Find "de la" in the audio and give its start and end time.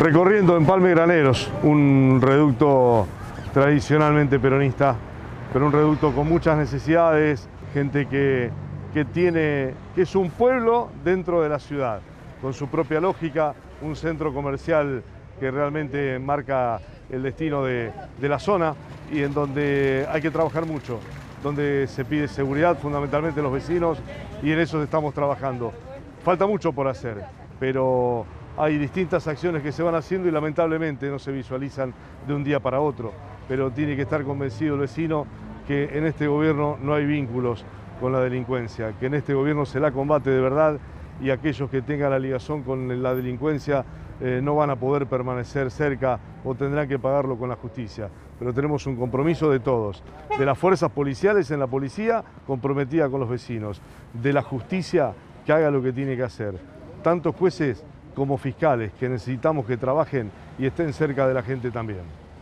11.42-11.58, 18.18-18.38, 54.12-54.42, 61.26-61.42